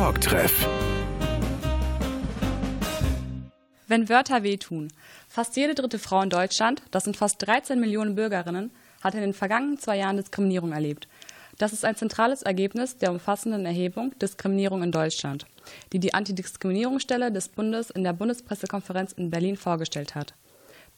[0.00, 0.66] Talktreff.
[3.86, 4.88] Wenn Wörter wehtun.
[5.28, 8.70] Fast jede dritte Frau in Deutschland, das sind fast 13 Millionen Bürgerinnen,
[9.02, 11.06] hat in den vergangenen zwei Jahren Diskriminierung erlebt.
[11.58, 15.44] Das ist ein zentrales Ergebnis der umfassenden Erhebung Diskriminierung in Deutschland,
[15.92, 20.32] die die Antidiskriminierungsstelle des Bundes in der Bundespressekonferenz in Berlin vorgestellt hat.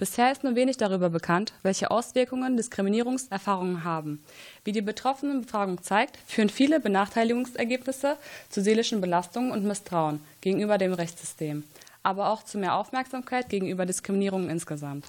[0.03, 4.21] Bisher ist nur wenig darüber bekannt, welche Auswirkungen Diskriminierungserfahrungen haben.
[4.65, 8.17] Wie die Betroffenenbefragung zeigt, führen viele Benachteiligungsergebnisse
[8.49, 11.63] zu seelischen Belastungen und Misstrauen gegenüber dem Rechtssystem,
[12.03, 15.07] aber auch zu mehr Aufmerksamkeit gegenüber Diskriminierung insgesamt.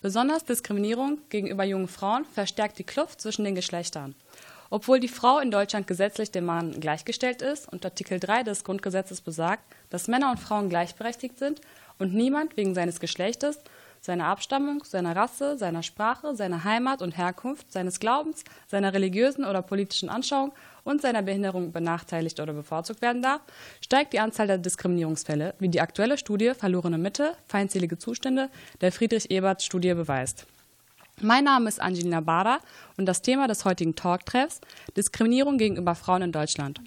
[0.00, 4.14] Besonders Diskriminierung gegenüber jungen Frauen verstärkt die Kluft zwischen den Geschlechtern.
[4.70, 9.22] Obwohl die Frau in Deutschland gesetzlich dem Mann gleichgestellt ist und Artikel 3 des Grundgesetzes
[9.22, 11.60] besagt, dass Männer und Frauen gleichberechtigt sind
[11.98, 13.58] und niemand wegen seines Geschlechtes
[14.06, 19.62] seiner Abstammung, seiner Rasse, seiner Sprache, seiner Heimat und Herkunft, seines Glaubens, seiner religiösen oder
[19.62, 20.52] politischen Anschauung
[20.84, 23.40] und seiner Behinderung benachteiligt oder bevorzugt werden darf,
[23.80, 28.48] steigt die Anzahl der Diskriminierungsfälle, wie die aktuelle Studie Verlorene Mitte, feindselige Zustände
[28.80, 30.46] der Friedrich-Ebert-Studie beweist.
[31.20, 32.60] Mein Name ist Angelina Bader
[32.96, 34.60] und das Thema des heutigen Talktreffs
[34.96, 36.80] Diskriminierung gegenüber Frauen in Deutschland.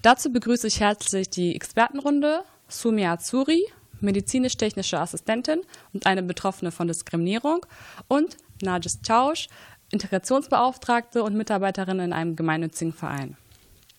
[0.00, 3.64] Dazu begrüße ich herzlich die Expertenrunde Sumia Azuri,
[4.00, 5.60] medizinisch-technische Assistentin
[5.92, 7.66] und eine Betroffene von Diskriminierung
[8.08, 9.48] und Najis Tausch,
[9.90, 13.36] Integrationsbeauftragte und Mitarbeiterin in einem gemeinnützigen Verein.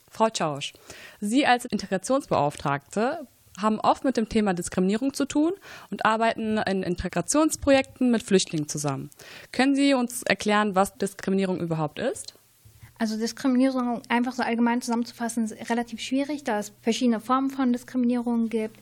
[0.10, 0.74] Frau Tausch,
[1.20, 3.28] Sie als Integrationsbeauftragte
[3.62, 5.52] haben oft mit dem Thema Diskriminierung zu tun
[5.92, 9.10] und arbeiten in Integrationsprojekten mit Flüchtlingen zusammen.
[9.52, 12.36] Können Sie uns erklären, was Diskriminierung überhaupt ist?
[12.98, 18.50] Also Diskriminierung einfach so allgemein zusammenzufassen ist relativ schwierig, da es verschiedene Formen von Diskriminierung
[18.50, 18.80] gibt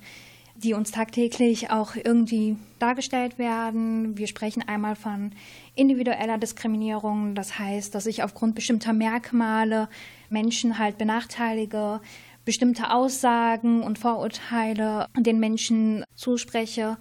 [0.63, 4.17] die uns tagtäglich auch irgendwie dargestellt werden.
[4.17, 5.31] Wir sprechen einmal von
[5.75, 9.89] individueller Diskriminierung, das heißt, dass ich aufgrund bestimmter Merkmale
[10.29, 12.01] Menschen halt benachteilige,
[12.45, 16.97] bestimmte Aussagen und Vorurteile den Menschen zuspreche.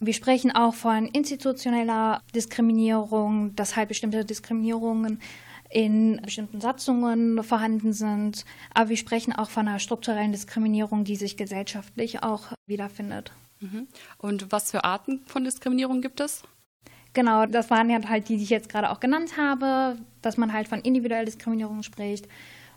[0.00, 5.20] Wir sprechen auch von institutioneller Diskriminierung, dass halt bestimmte Diskriminierungen
[5.72, 8.44] in bestimmten Satzungen vorhanden sind.
[8.74, 13.32] Aber wir sprechen auch von einer strukturellen Diskriminierung, die sich gesellschaftlich auch wiederfindet.
[13.60, 13.88] Mhm.
[14.18, 16.42] Und was für Arten von Diskriminierung gibt es?
[17.14, 20.52] Genau, das waren ja halt die, die ich jetzt gerade auch genannt habe, dass man
[20.52, 22.26] halt von individueller Diskriminierung spricht,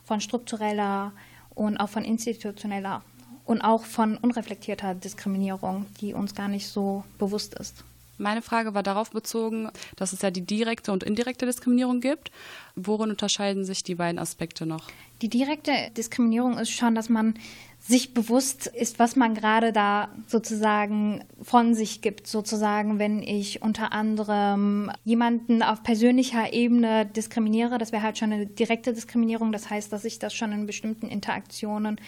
[0.04, 1.14] von struktureller
[1.54, 3.02] und auch von institutioneller
[3.46, 7.84] und auch von unreflektierter Diskriminierung, die uns gar nicht so bewusst ist.
[8.18, 12.32] Meine Frage war darauf bezogen, dass es ja die direkte und indirekte Diskriminierung gibt.
[12.76, 14.88] Worin unterscheiden sich die beiden Aspekte noch?
[15.22, 17.36] Die direkte Diskriminierung ist schon, dass man
[17.80, 22.28] sich bewusst ist, was man gerade da sozusagen von sich gibt.
[22.28, 28.48] Sozusagen, wenn ich unter anderem jemanden auf persönlicher Ebene diskriminiere, das wäre halt schon eine
[28.48, 29.52] direkte Diskriminierung.
[29.52, 32.00] Das heißt, dass ich das schon in bestimmten Interaktionen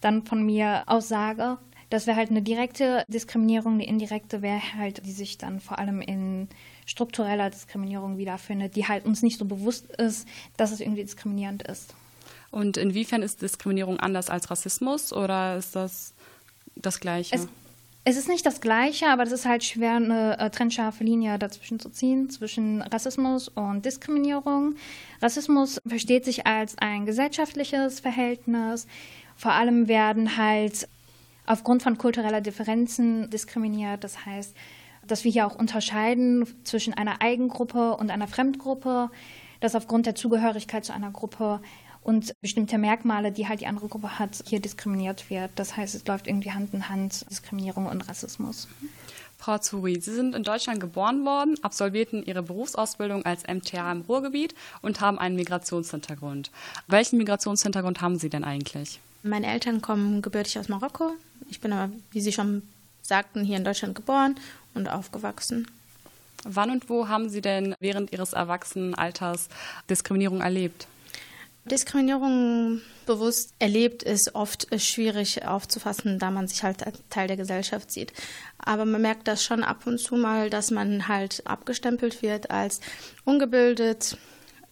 [0.00, 1.58] dann von mir aussage.
[1.94, 3.78] Das wäre halt eine direkte Diskriminierung.
[3.78, 6.48] Die indirekte wäre halt, die sich dann vor allem in
[6.86, 11.94] struktureller Diskriminierung wiederfindet, die halt uns nicht so bewusst ist, dass es irgendwie diskriminierend ist.
[12.50, 16.14] Und inwiefern ist Diskriminierung anders als Rassismus oder ist das
[16.74, 17.36] das Gleiche?
[17.36, 17.48] Es,
[18.02, 21.78] es ist nicht das Gleiche, aber es ist halt schwer, eine äh, trennscharfe Linie dazwischen
[21.78, 24.74] zu ziehen, zwischen Rassismus und Diskriminierung.
[25.22, 28.88] Rassismus versteht sich als ein gesellschaftliches Verhältnis.
[29.36, 30.88] Vor allem werden halt
[31.46, 34.04] aufgrund von kultureller Differenzen diskriminiert.
[34.04, 34.54] Das heißt,
[35.06, 39.10] dass wir hier auch unterscheiden zwischen einer Eigengruppe und einer Fremdgruppe,
[39.60, 41.60] dass aufgrund der Zugehörigkeit zu einer Gruppe
[42.02, 45.50] und bestimmte Merkmale, die halt die andere Gruppe hat, hier diskriminiert wird.
[45.56, 48.68] Das heißt, es läuft irgendwie Hand in Hand Diskriminierung und Rassismus.
[49.38, 54.54] Frau Zuri, Sie sind in Deutschland geboren worden, absolvierten Ihre Berufsausbildung als MTA im Ruhrgebiet
[54.80, 56.50] und haben einen Migrationshintergrund.
[56.86, 59.00] Welchen Migrationshintergrund haben Sie denn eigentlich?
[59.22, 61.12] Meine Eltern kommen gebürtig aus Marokko.
[61.48, 62.62] Ich bin aber, wie Sie schon
[63.02, 64.36] sagten, hier in Deutschland geboren
[64.74, 65.66] und aufgewachsen.
[66.44, 69.48] Wann und wo haben Sie denn während Ihres Erwachsenenalters
[69.88, 70.86] Diskriminierung erlebt?
[71.64, 77.90] Diskriminierung bewusst erlebt ist oft schwierig aufzufassen, da man sich halt als Teil der Gesellschaft
[77.90, 78.12] sieht.
[78.58, 82.80] Aber man merkt das schon ab und zu mal, dass man halt abgestempelt wird als
[83.24, 84.18] ungebildet,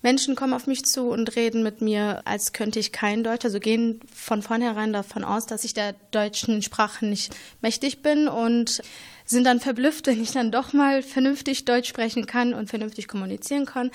[0.02, 3.60] Menschen kommen auf mich zu und reden mit mir, als könnte ich kein Deutsch, also
[3.60, 8.82] gehen von vornherein davon aus, dass ich der deutschen Sprache nicht mächtig bin und
[9.24, 13.64] sind dann verblüfft, wenn ich dann doch mal vernünftig Deutsch sprechen kann und vernünftig kommunizieren
[13.64, 13.90] kann.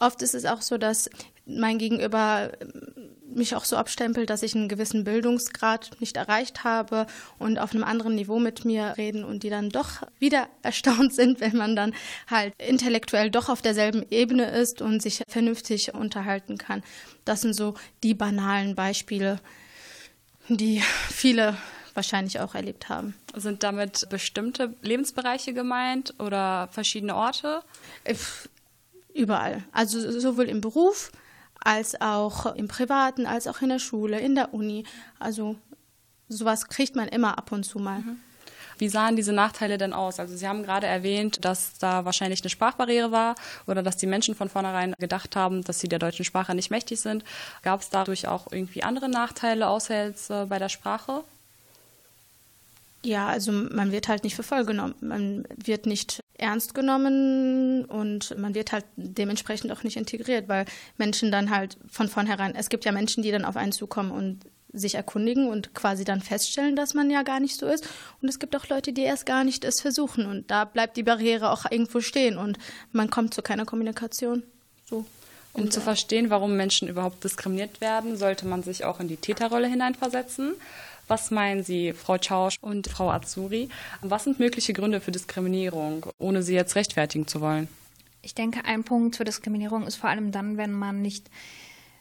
[0.00, 1.08] Oft ist es auch so, dass
[1.46, 2.50] mein Gegenüber
[3.34, 7.06] mich auch so abstempelt, dass ich einen gewissen Bildungsgrad nicht erreicht habe
[7.38, 11.40] und auf einem anderen Niveau mit mir reden und die dann doch wieder erstaunt sind,
[11.40, 11.94] wenn man dann
[12.28, 16.82] halt intellektuell doch auf derselben Ebene ist und sich vernünftig unterhalten kann.
[17.24, 19.40] Das sind so die banalen Beispiele.
[20.48, 21.56] die viele
[21.94, 23.14] wahrscheinlich auch erlebt haben.
[23.34, 27.62] Sind damit bestimmte Lebensbereiche gemeint oder verschiedene Orte?
[29.14, 29.62] Überall.
[29.72, 31.12] Also sowohl im Beruf
[31.64, 34.84] als auch im Privaten, als auch in der Schule, in der Uni.
[35.18, 35.56] Also
[36.28, 38.00] sowas kriegt man immer ab und zu mal.
[38.00, 38.20] Mhm.
[38.78, 40.18] Wie sahen diese Nachteile denn aus?
[40.18, 44.34] Also Sie haben gerade erwähnt, dass da wahrscheinlich eine Sprachbarriere war oder dass die Menschen
[44.34, 47.24] von vornherein gedacht haben, dass sie der deutschen Sprache nicht mächtig sind.
[47.62, 51.22] Gab es dadurch auch irgendwie andere Nachteile außer jetzt äh, bei der Sprache?
[53.04, 54.94] Ja, also man wird halt nicht für voll genommen.
[55.00, 60.64] Man wird nicht ernst genommen und man wird halt dementsprechend auch nicht integriert, weil
[60.96, 64.40] Menschen dann halt von vornherein, es gibt ja Menschen, die dann auf einen zukommen und
[64.72, 67.86] sich erkundigen und quasi dann feststellen, dass man ja gar nicht so ist.
[68.20, 70.26] Und es gibt auch Leute, die erst gar nicht es versuchen.
[70.26, 72.58] Und da bleibt die Barriere auch irgendwo stehen und
[72.90, 74.42] man kommt zu keiner Kommunikation.
[74.88, 75.04] So.
[75.52, 79.68] Um zu verstehen, warum Menschen überhaupt diskriminiert werden, sollte man sich auch in die Täterrolle
[79.68, 80.54] hineinversetzen.
[81.06, 83.68] Was meinen Sie, Frau Tschausch und Frau Azuri?
[84.00, 87.68] Was sind mögliche Gründe für Diskriminierung, ohne sie jetzt rechtfertigen zu wollen?
[88.22, 91.28] Ich denke, ein Punkt für Diskriminierung ist vor allem dann, wenn man nicht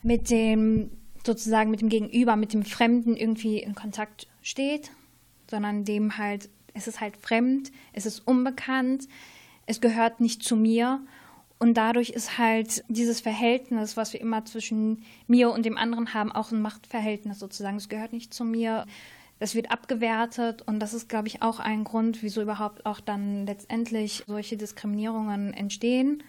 [0.04, 0.90] mit dem
[1.26, 4.92] sozusagen mit dem Gegenüber, mit dem Fremden irgendwie in Kontakt steht,
[5.50, 9.08] sondern dem halt, es ist halt fremd, es ist unbekannt,
[9.66, 11.02] es gehört nicht zu mir
[11.64, 16.30] und dadurch ist halt dieses Verhältnis, was wir immer zwischen mir und dem anderen haben,
[16.30, 17.78] auch ein Machtverhältnis sozusagen.
[17.78, 18.86] Es gehört nicht zu mir.
[19.40, 23.46] Das wird abgewertet und das ist, glaube ich, auch ein Grund, wieso überhaupt auch dann
[23.46, 26.22] letztendlich solche Diskriminierungen entstehen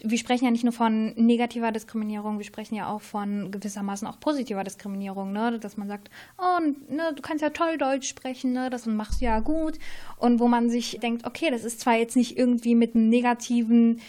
[0.00, 4.18] wir sprechen ja nicht nur von negativer Diskriminierung, wir sprechen ja auch von gewissermaßen auch
[4.18, 5.58] positiver Diskriminierung, ne?
[5.60, 8.70] dass man sagt, oh, ne, du kannst ja toll Deutsch sprechen, ne?
[8.70, 9.78] das machst du ja gut.
[10.16, 14.00] Und wo man sich denkt, okay, das ist zwar jetzt nicht irgendwie mit einem negativen,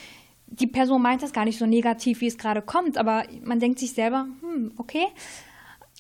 [0.47, 3.79] die Person meint das gar nicht so negativ, wie es gerade kommt, aber man denkt
[3.79, 5.05] sich selber, hm, okay.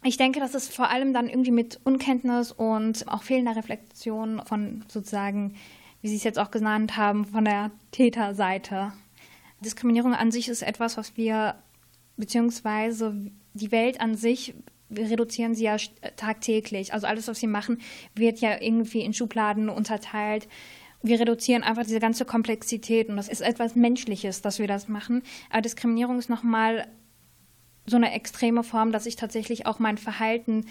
[0.05, 4.83] Ich denke, das ist vor allem dann irgendwie mit Unkenntnis und auch fehlender Reflexion von
[4.89, 5.55] sozusagen,
[6.01, 8.91] wie Sie es jetzt auch genannt haben, von der Täterseite
[9.63, 11.55] Diskriminierung an sich ist etwas, was wir,
[12.17, 13.15] beziehungsweise
[13.53, 14.53] die Welt an sich,
[14.89, 15.77] wir reduzieren sie ja
[16.15, 16.93] tagtäglich.
[16.93, 17.81] Also alles, was wir machen,
[18.15, 20.47] wird ja irgendwie in Schubladen unterteilt.
[21.01, 25.23] Wir reduzieren einfach diese ganze Komplexität und das ist etwas Menschliches, dass wir das machen.
[25.49, 26.87] Aber Diskriminierung ist nochmal
[27.85, 30.65] so eine extreme Form, dass ich tatsächlich auch mein Verhalten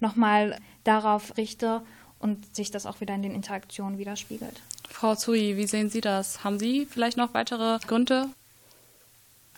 [0.00, 1.82] nochmal darauf richte
[2.18, 4.60] und sich das auch wieder in den Interaktionen widerspiegelt.
[4.90, 6.44] Frau Zui, wie sehen Sie das?
[6.44, 8.28] Haben Sie vielleicht noch weitere Gründe?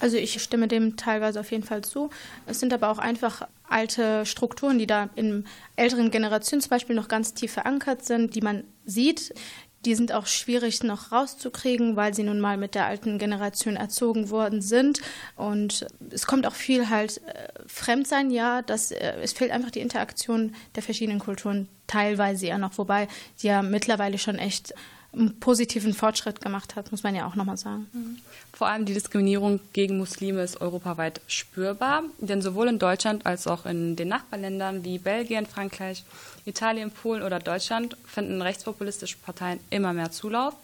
[0.01, 2.11] Also ich stimme dem teilweise auf jeden Fall zu.
[2.47, 5.45] Es sind aber auch einfach alte Strukturen, die da in
[5.77, 9.35] älteren Generationen zum Beispiel noch ganz tief verankert sind, die man sieht.
[9.87, 14.29] Die sind auch schwierig noch rauszukriegen, weil sie nun mal mit der alten Generation erzogen
[14.29, 15.01] worden sind.
[15.37, 19.81] Und es kommt auch viel halt äh, Fremdsein, ja, das, äh, es fehlt einfach die
[19.81, 23.09] Interaktion der verschiedenen Kulturen teilweise ja noch, wobei
[23.41, 24.75] die ja mittlerweile schon echt
[25.13, 27.89] einen positiven Fortschritt gemacht hat, muss man ja auch nochmal sagen.
[27.93, 28.19] Mhm.
[28.53, 33.67] Vor allem die Diskriminierung gegen Muslime ist europaweit spürbar, denn sowohl in Deutschland als auch
[33.67, 36.05] in den Nachbarländern wie Belgien, Frankreich,
[36.45, 40.55] Italien, Polen oder Deutschland finden rechtspopulistische Parteien immer mehr Zulauf.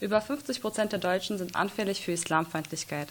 [0.00, 3.08] Über 50 Prozent der Deutschen sind anfällig für Islamfeindlichkeit.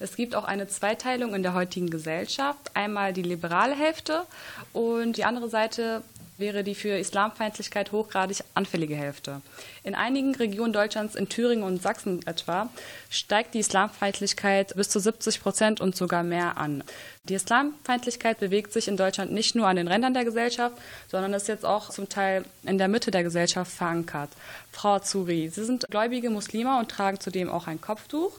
[0.00, 2.72] Es gibt auch eine Zweiteilung in der heutigen Gesellschaft.
[2.74, 4.24] Einmal die liberale Hälfte
[4.72, 6.02] und die andere Seite
[6.36, 9.40] wäre die für Islamfeindlichkeit hochgradig anfällige Hälfte.
[9.82, 12.68] In einigen Regionen Deutschlands, in Thüringen und Sachsen etwa,
[13.10, 16.82] steigt die Islamfeindlichkeit bis zu 70 Prozent und sogar mehr an.
[17.24, 20.76] Die Islamfeindlichkeit bewegt sich in Deutschland nicht nur an den Rändern der Gesellschaft,
[21.08, 24.30] sondern ist jetzt auch zum Teil in der Mitte der Gesellschaft verankert.
[24.72, 28.32] Frau Zuri, Sie sind gläubige Muslime und tragen zudem auch ein Kopftuch.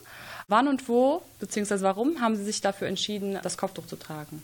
[0.48, 4.42] Wann und wo, beziehungsweise warum, haben Sie sich dafür entschieden, das Kopftuch zu tragen?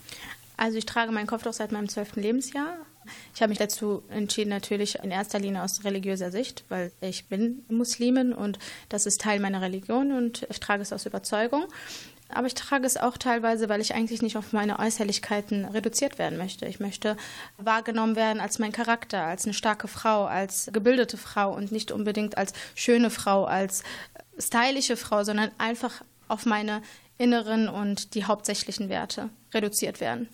[0.57, 2.77] Also ich trage mein Kopftuch seit meinem zwölften Lebensjahr.
[3.35, 7.65] Ich habe mich dazu entschieden, natürlich in erster Linie aus religiöser Sicht, weil ich bin
[7.69, 11.67] Muslimin und das ist Teil meiner Religion und ich trage es aus Überzeugung.
[12.35, 16.39] Aber ich trage es auch teilweise, weil ich eigentlich nicht auf meine Äußerlichkeiten reduziert werden
[16.39, 16.67] möchte.
[16.67, 17.17] Ich möchte
[17.59, 22.39] wahrgenommen werden als mein Charakter, als eine starke Frau, als gebildete Frau und nicht unbedingt
[22.39, 23.83] als schöne Frau, als
[24.39, 26.81] stylische Frau, sondern einfach auf meine
[27.19, 30.29] inneren und die hauptsächlichen Werte reduziert werden.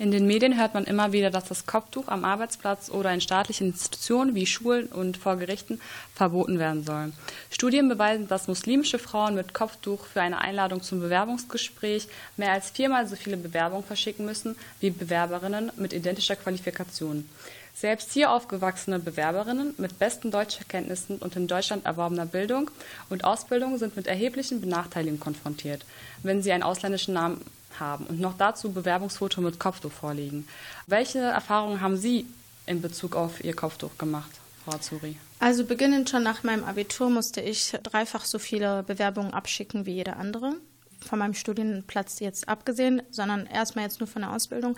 [0.00, 3.68] In den Medien hört man immer wieder, dass das Kopftuch am Arbeitsplatz oder in staatlichen
[3.68, 5.80] Institutionen wie Schulen und vor Gerichten
[6.14, 7.12] verboten werden soll.
[7.50, 13.08] Studien beweisen, dass muslimische Frauen mit Kopftuch für eine Einladung zum Bewerbungsgespräch mehr als viermal
[13.08, 17.28] so viele Bewerbungen verschicken müssen wie Bewerberinnen mit identischer Qualifikation.
[17.74, 22.70] Selbst hier aufgewachsene Bewerberinnen mit besten Deutschkenntnissen und in Deutschland erworbener Bildung
[23.08, 25.84] und Ausbildung sind mit erheblichen Benachteiligungen konfrontiert,
[26.22, 27.40] wenn sie einen ausländischen Namen
[27.80, 30.46] haben und noch dazu Bewerbungsfoto mit Kopftuch vorliegen.
[30.86, 32.26] Welche Erfahrungen haben Sie
[32.66, 34.30] in Bezug auf Ihr Kopftuch gemacht,
[34.64, 35.16] Frau Azuri?
[35.40, 40.16] Also beginnend schon nach meinem Abitur musste ich dreifach so viele Bewerbungen abschicken wie jeder
[40.16, 40.54] andere.
[41.00, 44.76] Von meinem Studienplatz jetzt abgesehen, sondern erstmal jetzt nur von der Ausbildung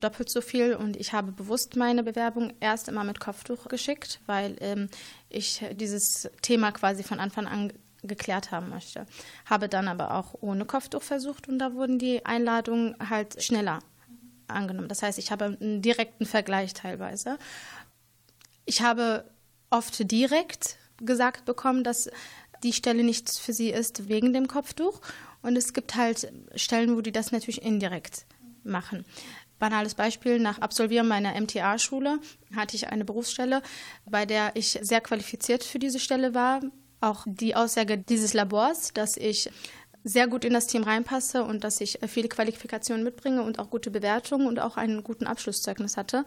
[0.00, 0.74] doppelt so viel.
[0.74, 4.90] Und ich habe bewusst meine Bewerbung erst immer mit Kopftuch geschickt, weil ähm,
[5.30, 7.72] ich dieses Thema quasi von Anfang an
[8.06, 9.06] geklärt haben möchte.
[9.46, 13.80] Habe dann aber auch ohne Kopftuch versucht und da wurden die Einladungen halt schneller
[14.48, 14.88] angenommen.
[14.88, 17.38] Das heißt, ich habe einen direkten Vergleich teilweise.
[18.64, 19.24] Ich habe
[19.70, 22.10] oft direkt gesagt bekommen, dass
[22.62, 25.00] die Stelle nichts für sie ist wegen dem Kopftuch.
[25.42, 28.24] Und es gibt halt Stellen, wo die das natürlich indirekt
[28.62, 29.04] machen.
[29.58, 32.18] Banales Beispiel, nach Absolvieren meiner MTA-Schule
[32.56, 33.62] hatte ich eine Berufsstelle,
[34.04, 36.60] bei der ich sehr qualifiziert für diese Stelle war.
[37.00, 39.50] Auch die Aussage dieses Labors, dass ich
[40.04, 43.90] sehr gut in das Team reinpasse und dass ich viele Qualifikationen mitbringe und auch gute
[43.90, 46.26] Bewertungen und auch einen guten Abschlusszeugnis hatte.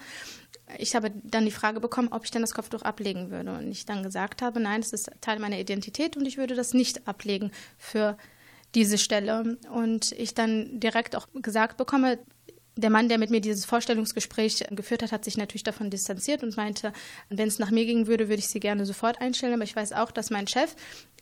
[0.80, 3.56] Ich habe dann die Frage bekommen, ob ich denn das Kopftuch ablegen würde.
[3.56, 6.74] Und ich dann gesagt habe, nein, das ist Teil meiner Identität und ich würde das
[6.74, 8.18] nicht ablegen für
[8.74, 9.58] diese Stelle.
[9.72, 12.18] Und ich dann direkt auch gesagt bekomme,
[12.78, 16.56] der Mann, der mit mir dieses Vorstellungsgespräch geführt hat, hat sich natürlich davon distanziert und
[16.56, 16.94] meinte,
[17.30, 19.54] wenn es nach mir gehen würde, würde ich sie gerne sofort einstellen.
[19.54, 20.76] Aber ich weiß auch, dass mein Chef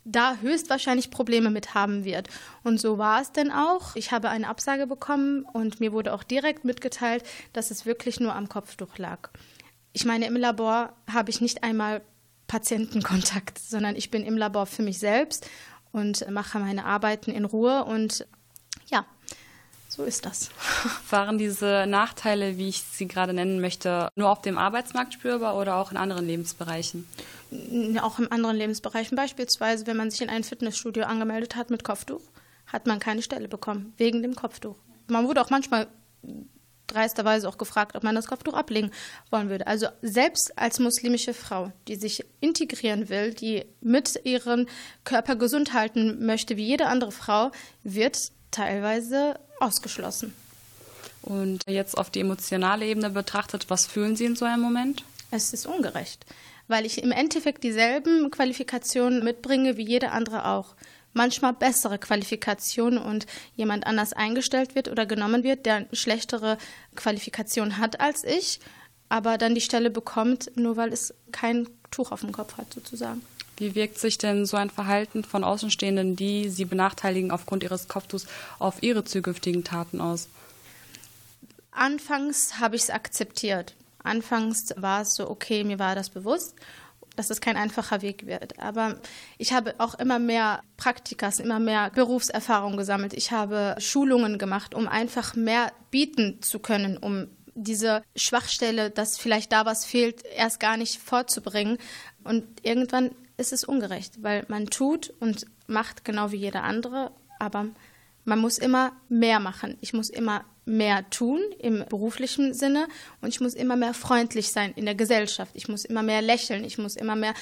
[0.04, 2.30] da höchstwahrscheinlich Probleme mit haben wird.
[2.64, 3.96] Und so war es denn auch.
[3.96, 8.36] Ich habe eine Absage bekommen und mir wurde auch direkt mitgeteilt, dass es wirklich nur
[8.36, 9.30] am Kopftuch lag.
[9.94, 12.02] Ich meine, im Labor habe ich nicht einmal
[12.48, 15.50] Patientenkontakt, sondern ich bin im Labor für mich selbst
[15.92, 18.28] und mache meine Arbeiten in Ruhe und
[18.88, 19.06] ja,
[19.88, 20.50] so ist das.
[21.10, 25.75] Waren diese Nachteile, wie ich sie gerade nennen möchte, nur auf dem Arbeitsmarkt spürbar oder
[25.75, 27.08] auch in anderen Lebensbereichen?
[28.01, 29.15] Auch in anderen Lebensbereichen.
[29.15, 32.22] Beispielsweise, wenn man sich in ein Fitnessstudio angemeldet hat mit Kopftuch,
[32.68, 34.75] hat man keine Stelle bekommen, wegen dem Kopftuch.
[35.08, 35.88] Man wurde auch manchmal
[36.88, 38.92] dreisterweise auch gefragt, ob man das Kopftuch ablegen
[39.32, 39.68] wollen würde.
[39.68, 44.68] Also selbst als muslimische Frau, die sich integrieren will, die mit ihrem
[45.04, 47.51] Körper gesund halten möchte, wie jede andere Frau,
[47.84, 50.34] wird teilweise ausgeschlossen.
[51.22, 55.04] Und jetzt auf die emotionale Ebene betrachtet, was fühlen Sie in so einem Moment?
[55.32, 56.26] Es ist ungerecht,
[56.68, 60.76] weil ich im Endeffekt dieselben Qualifikationen mitbringe wie jeder andere auch.
[61.14, 66.58] Manchmal bessere Qualifikationen und jemand anders eingestellt wird oder genommen wird, der schlechtere
[66.96, 68.60] Qualifikation hat als ich,
[69.10, 73.22] aber dann die Stelle bekommt, nur weil es kein Tuch auf dem Kopf hat, sozusagen.
[73.58, 78.28] Wie wirkt sich denn so ein Verhalten von Außenstehenden, die sie benachteiligen aufgrund ihres Kopftuchs,
[78.60, 80.28] auf ihre zukünftigen Taten aus?
[81.72, 83.76] Anfangs habe ich es akzeptiert.
[84.04, 86.56] Anfangs war es so, okay, mir war das bewusst,
[87.16, 88.60] dass es kein einfacher Weg wird.
[88.60, 88.98] Aber
[89.38, 93.14] ich habe auch immer mehr Praktikas, immer mehr Berufserfahrung gesammelt.
[93.14, 99.52] Ich habe Schulungen gemacht, um einfach mehr bieten zu können, um diese Schwachstelle, dass vielleicht
[99.54, 101.78] da was fehlt, erst gar nicht vorzubringen.
[102.24, 107.68] Und irgendwann ist es ungerecht, weil man tut und macht genau wie jeder andere, aber
[108.24, 109.77] man muss immer mehr machen.
[109.82, 112.88] Ich muss immer mehr tun im beruflichen Sinne
[113.22, 115.51] und ich muss immer mehr freundlich sein in der Gesellschaft.
[115.54, 117.36] Ich muss immer mehr lächeln, ich muss immer mehr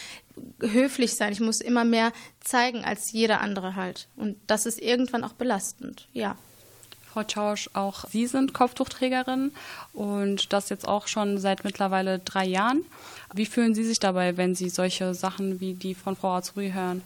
[0.59, 4.09] höflich sein, ich muss immer mehr zeigen als jeder andere halt.
[4.17, 6.35] Und das ist irgendwann auch belastend, ja.
[7.13, 9.51] Frau Tschausch, auch Sie sind Kopftuchträgerin
[9.93, 12.84] und das jetzt auch schon seit mittlerweile drei Jahren.
[13.36, 17.03] Wie fühlen Sie sich dabei, wenn Sie solche Sachen wie die von Frau Azuri hören?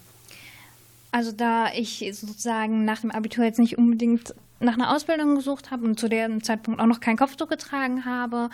[1.12, 5.84] Also da ich sozusagen nach dem Abitur jetzt nicht unbedingt nach einer Ausbildung gesucht habe
[5.84, 8.50] und zu dem Zeitpunkt auch noch kein Kopftuch getragen habe.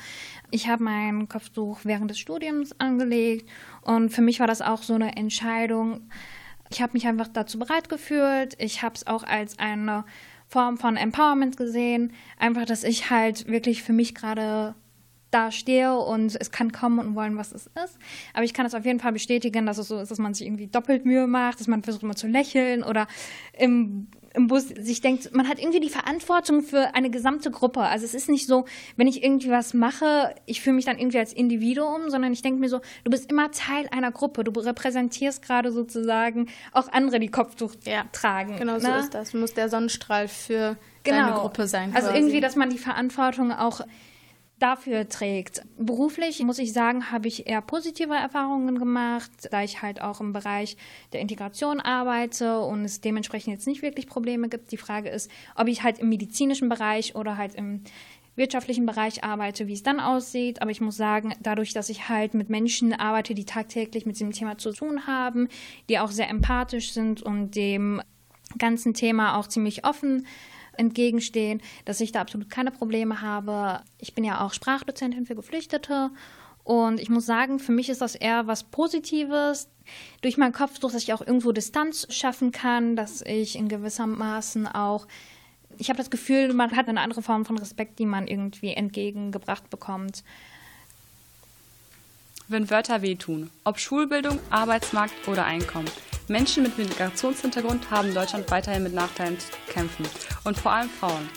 [0.50, 3.48] Ich habe mein Kopftuch während des Studiums angelegt
[3.82, 6.10] und für mich war das auch so eine Entscheidung.
[6.70, 8.56] Ich habe mich einfach dazu bereit gefühlt.
[8.58, 10.04] Ich habe es auch als eine
[10.54, 12.14] Form von Empowerment gesehen.
[12.38, 14.76] Einfach, dass ich halt wirklich für mich gerade
[15.32, 17.98] da stehe und es kann kommen und wollen, was es ist.
[18.36, 20.46] Aber ich kann es auf jeden Fall bestätigen, dass es so ist, dass man sich
[20.46, 23.08] irgendwie doppelt Mühe macht, dass man versucht immer zu lächeln oder
[23.58, 27.82] im im Bus sich denkt, man hat irgendwie die Verantwortung für eine gesamte Gruppe.
[27.82, 31.20] Also es ist nicht so, wenn ich irgendwie was mache, ich fühle mich dann irgendwie
[31.20, 34.44] als Individuum, sondern ich denke mir so, du bist immer Teil einer Gruppe.
[34.44, 38.58] Du repräsentierst gerade sozusagen auch andere, die Kopftuch ja, tragen.
[38.58, 38.82] Genau ne?
[38.82, 39.32] so ist das.
[39.32, 41.18] Du musst der Sonnenstrahl für genau.
[41.18, 41.90] deine Gruppe sein.
[41.90, 42.08] Also quasi.
[42.08, 43.82] Also irgendwie, dass man die Verantwortung auch
[44.64, 45.62] dafür trägt.
[45.78, 50.32] Beruflich muss ich sagen, habe ich eher positive Erfahrungen gemacht, da ich halt auch im
[50.32, 50.78] Bereich
[51.12, 54.72] der Integration arbeite und es dementsprechend jetzt nicht wirklich Probleme gibt.
[54.72, 57.84] Die Frage ist, ob ich halt im medizinischen Bereich oder halt im
[58.36, 60.62] wirtschaftlichen Bereich arbeite, wie es dann aussieht.
[60.62, 64.32] Aber ich muss sagen, dadurch, dass ich halt mit Menschen arbeite, die tagtäglich mit diesem
[64.32, 65.50] Thema zu tun haben,
[65.90, 68.02] die auch sehr empathisch sind und dem
[68.58, 70.26] ganzen Thema auch ziemlich offen
[70.78, 73.82] entgegenstehen, dass ich da absolut keine Probleme habe.
[74.00, 76.12] Ich bin ja auch Sprachdozentin für Geflüchtete
[76.64, 79.70] und ich muss sagen, für mich ist das eher was Positives.
[80.22, 85.08] Durch meinen Kopf, dass ich auch irgendwo Distanz schaffen kann, dass ich in gewissermaßen auch,
[85.78, 89.70] ich habe das Gefühl, man hat eine andere Form von Respekt, die man irgendwie entgegengebracht
[89.70, 90.24] bekommt.
[92.50, 95.90] Wenn Wörter wehtun, ob Schulbildung, Arbeitsmarkt oder Einkommen.
[96.28, 100.06] Menschen mit Migrationshintergrund haben in Deutschland weiterhin mit Nachteilen zu kämpfen
[100.44, 101.30] und vor allem Frauen.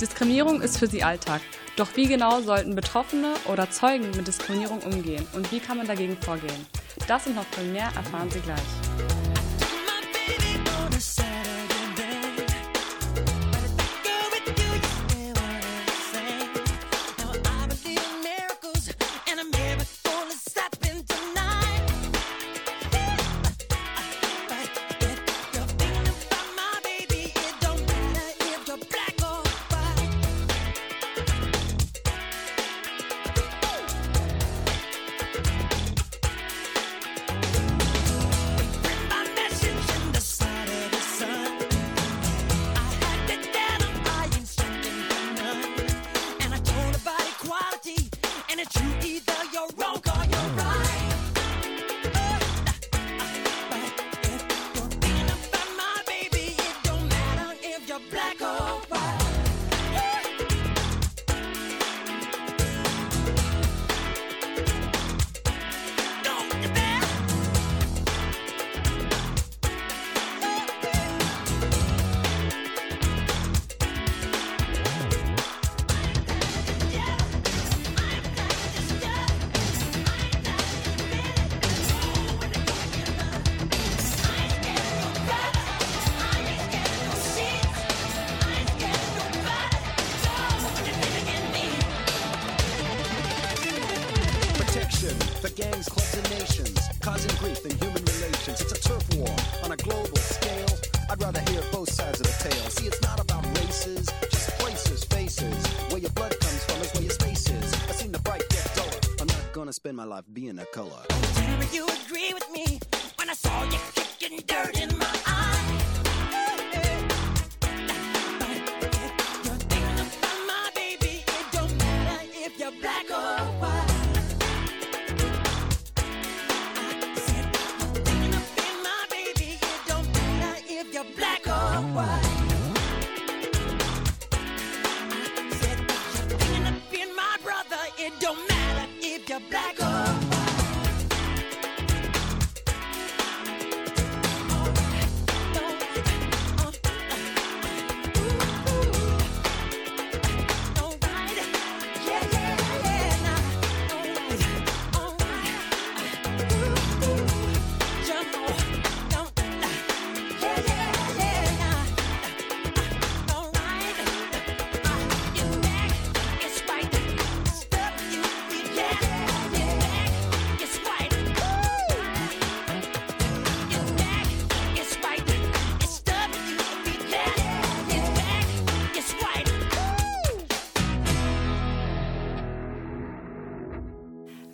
[0.00, 1.40] Diskriminierung ist für sie Alltag.
[1.76, 6.18] Doch wie genau sollten Betroffene oder Zeugen mit Diskriminierung umgehen und wie kann man dagegen
[6.18, 6.66] vorgehen?
[7.08, 9.11] Das und noch viel mehr erfahren Sie gleich.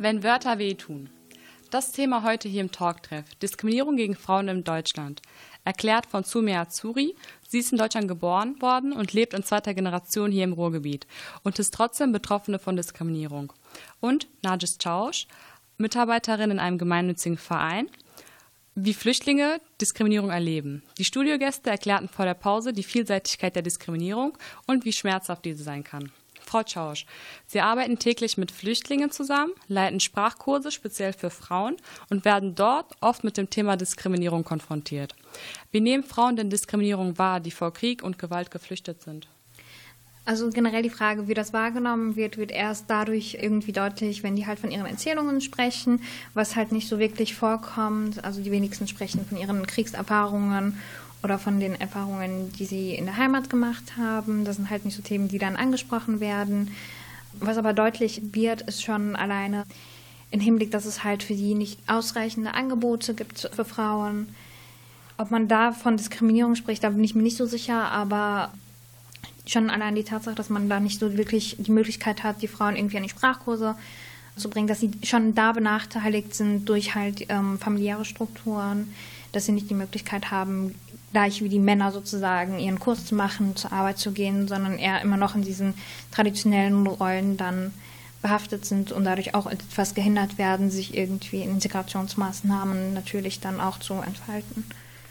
[0.09, 1.11] Wenn Wörter wehtun.
[1.71, 3.27] Das Thema heute hier im Talktreff.
[3.43, 5.21] Diskriminierung gegen Frauen in Deutschland.
[5.67, 7.15] Erklärt von Sumia Azuri.
[7.47, 11.07] Sie ist in Deutschland geboren worden und lebt in zweiter Generation hier im Ruhrgebiet
[11.43, 13.53] und ist trotzdem Betroffene von Diskriminierung.
[14.01, 15.27] Und Najis Chausch,
[15.77, 17.91] Mitarbeiterin in einem gemeinnützigen Verein,
[18.75, 20.85] wie Flüchtlinge Diskriminierung erleben.
[20.97, 25.85] Die Studiogäste erklärten vor der Pause die Vielseitigkeit der Diskriminierung und wie schmerzhaft diese sein
[25.85, 26.11] kann.
[26.49, 27.05] Frau Tschausch.
[27.47, 31.77] Sie arbeiten täglich mit Flüchtlingen zusammen, leiten Sprachkurse speziell für Frauen
[32.09, 35.15] und werden dort oft mit dem Thema Diskriminierung konfrontiert.
[35.71, 39.29] Wie nehmen Frauen denn Diskriminierung wahr, die vor Krieg und Gewalt geflüchtet sind?
[40.29, 44.47] Also generell die Frage, wie das wahrgenommen wird, wird erst dadurch irgendwie deutlich, wenn die
[44.47, 46.03] halt von ihren Erzählungen sprechen,
[46.35, 48.23] was halt nicht so wirklich vorkommt.
[48.25, 50.79] Also die wenigsten sprechen von ihren Kriegserfahrungen
[51.23, 54.45] oder von den Erfahrungen, die sie in der Heimat gemacht haben.
[54.45, 56.71] Das sind halt nicht so Themen, die dann angesprochen werden.
[57.41, 59.65] Was aber deutlich wird, ist schon alleine
[60.31, 64.29] im Hinblick, dass es halt für die nicht ausreichende Angebote gibt für Frauen.
[65.17, 68.53] Ob man da von Diskriminierung spricht, da bin ich mir nicht so sicher, aber
[69.47, 72.77] schon allein die Tatsache, dass man da nicht so wirklich die Möglichkeit hat, die Frauen
[72.77, 73.75] irgendwie an die Sprachkurse
[74.37, 78.95] zu bringen, dass sie schon da benachteiligt sind durch halt ähm, familiäre Strukturen,
[79.33, 80.75] dass sie nicht die Möglichkeit haben,
[81.13, 85.01] gleich wie die Männer sozusagen ihren Kurs zu machen, zur Arbeit zu gehen, sondern eher
[85.01, 85.75] immer noch in diesen
[86.11, 87.73] traditionellen Rollen dann
[88.21, 93.79] behaftet sind und dadurch auch etwas gehindert werden, sich irgendwie in Integrationsmaßnahmen natürlich dann auch
[93.79, 94.65] zu entfalten.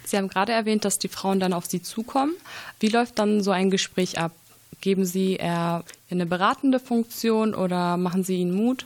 [0.05, 2.33] Sie haben gerade erwähnt, dass die Frauen dann auf Sie zukommen.
[2.79, 4.31] Wie läuft dann so ein Gespräch ab?
[4.79, 8.85] Geben Sie eher eine beratende Funktion oder machen Sie ihnen Mut?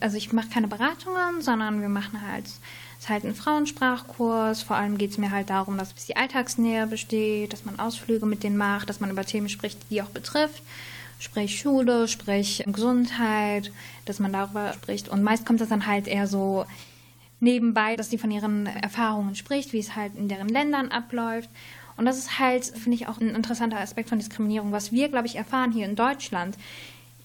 [0.00, 2.46] Also ich mache keine Beratungen, sondern wir machen halt,
[2.98, 4.62] ist halt ein Frauensprachkurs.
[4.62, 8.42] Vor allem geht es mir halt darum, dass die Alltagsnähe besteht, dass man Ausflüge mit
[8.42, 10.62] denen macht, dass man über Themen spricht, die auch betrifft.
[11.20, 13.72] Sprich Schule, sprich Gesundheit,
[14.04, 15.08] dass man darüber spricht.
[15.08, 16.64] Und meist kommt das dann halt eher so
[17.40, 21.50] nebenbei, dass sie von ihren Erfahrungen spricht, wie es halt in deren Ländern abläuft.
[21.96, 25.26] Und das ist halt, finde ich, auch ein interessanter Aspekt von Diskriminierung, was wir, glaube
[25.26, 26.56] ich, erfahren hier in Deutschland.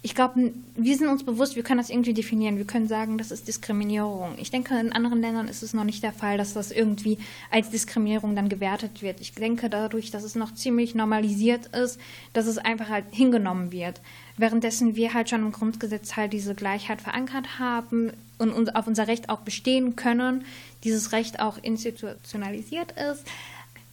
[0.05, 2.57] Ich glaube, wir sind uns bewusst, wir können das irgendwie definieren.
[2.57, 4.33] Wir können sagen, das ist Diskriminierung.
[4.37, 7.17] Ich denke, in anderen Ländern ist es noch nicht der Fall, dass das irgendwie
[7.49, 9.21] als Diskriminierung dann gewertet wird.
[9.21, 12.01] Ich denke dadurch, dass es noch ziemlich normalisiert ist,
[12.33, 14.01] dass es einfach halt hingenommen wird.
[14.35, 19.29] Währenddessen wir halt schon im Grundgesetz halt diese Gleichheit verankert haben und auf unser Recht
[19.29, 20.43] auch bestehen können,
[20.83, 23.23] dieses Recht auch institutionalisiert ist,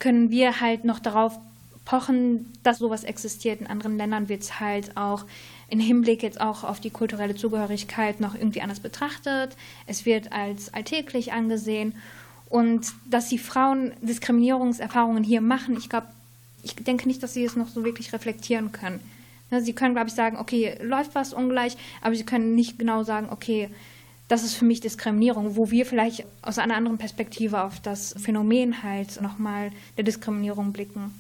[0.00, 1.38] können wir halt noch darauf
[1.84, 3.60] pochen, dass sowas existiert.
[3.60, 5.24] In anderen Ländern wird es halt auch
[5.70, 9.56] im Hinblick jetzt auch auf die kulturelle Zugehörigkeit noch irgendwie anders betrachtet.
[9.87, 11.94] Es wird als alltäglich angesehen.
[12.48, 16.09] Und dass die Frauen Diskriminierungserfahrungen hier machen, ich glaube,
[16.62, 19.00] ich denke nicht, dass sie es noch so wirklich reflektieren können.
[19.50, 23.04] Ne, sie können, glaube ich, sagen, okay, läuft was ungleich, aber sie können nicht genau
[23.04, 23.70] sagen, okay,
[24.28, 28.83] das ist für mich Diskriminierung, wo wir vielleicht aus einer anderen Perspektive auf das Phänomen
[28.83, 31.12] halt nochmal der Diskriminierung blicken.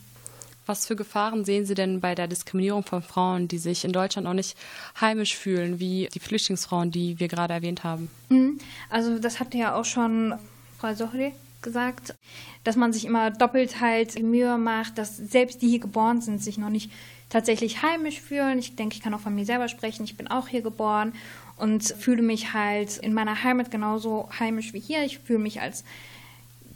[0.70, 4.28] Was für Gefahren sehen Sie denn bei der Diskriminierung von Frauen, die sich in Deutschland
[4.28, 4.56] auch nicht
[5.00, 8.08] heimisch fühlen, wie die Flüchtlingsfrauen, die wir gerade erwähnt haben?
[8.28, 8.60] Mhm.
[8.88, 10.32] Also das hatte ja auch schon
[10.78, 12.14] Frau Sohre gesagt,
[12.62, 16.56] dass man sich immer doppelt halt Mühe macht, dass selbst die hier geboren sind, sich
[16.56, 16.92] noch nicht
[17.30, 18.60] tatsächlich heimisch fühlen.
[18.60, 20.04] Ich denke, ich kann auch von mir selber sprechen.
[20.04, 21.14] Ich bin auch hier geboren
[21.56, 25.02] und fühle mich halt in meiner Heimat genauso heimisch wie hier.
[25.02, 25.82] Ich fühle mich als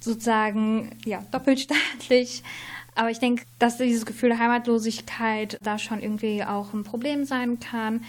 [0.00, 2.42] sozusagen ja, doppelstaatlich.
[2.94, 7.58] Aber ich denke, dass dieses Gefühl der Heimatlosigkeit da schon irgendwie auch ein Problem sein
[7.58, 8.04] kann.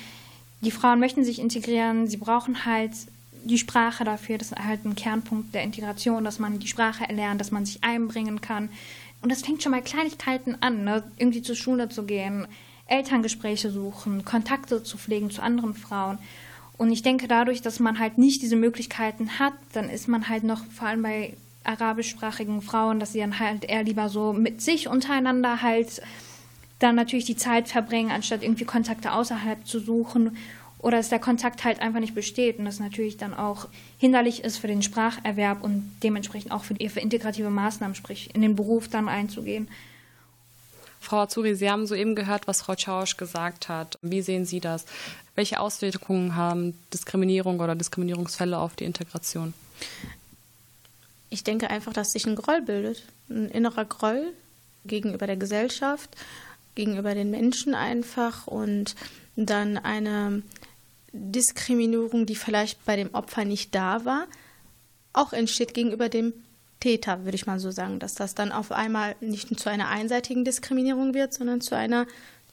[0.61, 2.91] Die Frauen möchten sich integrieren, sie brauchen halt
[3.43, 4.37] die Sprache dafür.
[4.37, 7.83] Das ist halt ein Kernpunkt der Integration, dass man die Sprache erlernt, dass man sich
[7.83, 8.69] einbringen kann.
[9.21, 11.03] Und das fängt schon bei Kleinigkeiten an, ne?
[11.17, 12.47] irgendwie zur Schule zu gehen,
[12.87, 16.19] Elterngespräche suchen, Kontakte zu pflegen zu anderen Frauen.
[16.77, 20.43] Und ich denke, dadurch, dass man halt nicht diese Möglichkeiten hat, dann ist man halt
[20.43, 21.33] noch vor allem bei
[21.65, 26.01] arabischsprachigen Frauen, dass sie dann halt eher lieber so mit sich untereinander halt
[26.79, 30.37] dann natürlich die Zeit verbringen, anstatt irgendwie Kontakte außerhalb zu suchen
[30.79, 34.57] oder dass der Kontakt halt einfach nicht besteht und das natürlich dann auch hinderlich ist
[34.57, 39.09] für den Spracherwerb und dementsprechend auch für, für integrative Maßnahmen, sprich in den Beruf dann
[39.09, 39.67] einzugehen.
[40.99, 43.99] Frau Azuri, Sie haben soeben gehört, was Frau Tschausch gesagt hat.
[44.01, 44.85] Wie sehen Sie das?
[45.35, 49.53] Welche Auswirkungen haben Diskriminierung oder Diskriminierungsfälle auf die Integration?
[51.35, 54.31] Ich denke einfach, dass sich ein Groll bildet, ein innerer Groll
[54.85, 56.15] gegenüber der Gesellschaft,
[56.75, 58.95] gegenüber den Menschen einfach und
[59.35, 60.43] dann eine
[61.11, 64.27] Diskriminierung, die vielleicht bei dem Opfer nicht da war,
[65.11, 66.31] auch entsteht gegenüber dem
[66.79, 70.45] Täter, würde ich mal so sagen, dass das dann auf einmal nicht zu einer einseitigen
[70.45, 72.07] Diskriminierung wird, sondern zu einer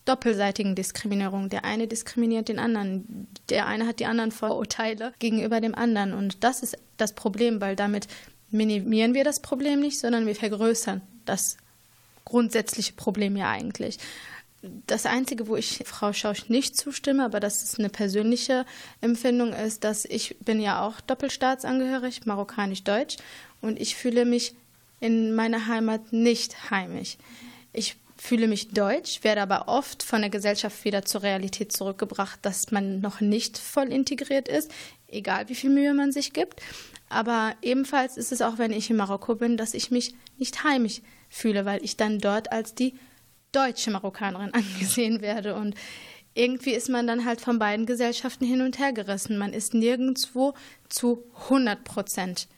[0.07, 1.51] doppelseitigen Diskriminierung.
[1.51, 6.15] Der eine diskriminiert den anderen, der eine hat die anderen Vorurteile gegenüber dem anderen.
[6.15, 8.09] Und das ist das Problem, weil damit
[8.53, 11.57] minimieren wir das Problem nicht, sondern wir vergrößern das
[12.25, 13.99] grundsätzliche Problem ja eigentlich.
[14.87, 18.65] Das Einzige, wo ich Frau Schausch nicht zustimme, aber das ist eine persönliche
[19.01, 23.17] Empfindung, ist, dass ich bin ja auch doppelstaatsangehörig, marokkanisch-deutsch,
[23.61, 24.55] und ich fühle mich
[25.01, 27.17] in meiner Heimat nicht heimisch.
[27.73, 32.71] Ich fühle mich deutsch, werde aber oft von der Gesellschaft wieder zur Realität zurückgebracht, dass
[32.71, 34.71] man noch nicht voll integriert ist,
[35.09, 36.61] egal wie viel Mühe man sich gibt.
[37.13, 41.03] Aber ebenfalls ist es auch, wenn ich in Marokko bin, dass ich mich nicht heimisch
[41.29, 42.95] fühle, weil ich dann dort als die
[43.53, 45.55] deutsche Marokkanerin angesehen werde.
[45.55, 45.75] Und
[46.35, 49.39] irgendwie ist man dann halt von beiden Gesellschaften hin und her gerissen.
[49.39, 50.55] Man ist nirgendwo
[50.89, 52.49] zu 100 Prozent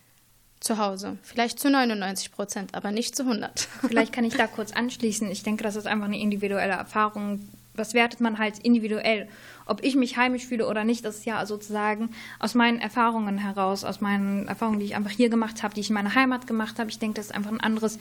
[0.60, 1.18] zu Hause.
[1.22, 3.68] Vielleicht zu 99 Prozent, aber nicht zu 100.
[3.86, 5.30] Vielleicht kann ich da kurz anschließen.
[5.30, 7.48] Ich denke, das ist einfach eine individuelle Erfahrung.
[7.74, 9.28] Was wertet man halt individuell?
[9.66, 13.84] Ob ich mich heimisch fühle oder nicht, das ist ja sozusagen aus meinen Erfahrungen heraus,
[13.84, 16.78] aus meinen Erfahrungen, die ich einfach hier gemacht habe, die ich in meiner Heimat gemacht
[16.78, 16.90] habe.
[16.90, 17.98] Ich denke, das ist einfach ein anderes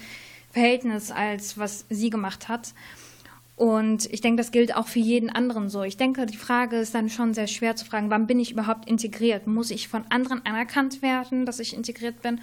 [0.52, 2.74] Verhältnis, als was sie gemacht hat.
[3.56, 5.84] Und ich denke, das gilt auch für jeden anderen so.
[5.84, 8.88] Ich denke, die Frage ist dann schon sehr schwer zu fragen, wann bin ich überhaupt
[8.90, 9.48] integriert?
[9.48, 12.42] Muss ich von anderen anerkannt werden, dass ich integriert bin?